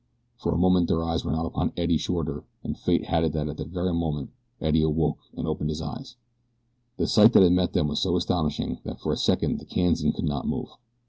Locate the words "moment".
0.57-0.87, 3.93-4.31